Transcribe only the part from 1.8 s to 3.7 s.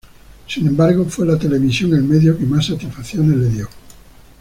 el medio que más satisfacciones le dio.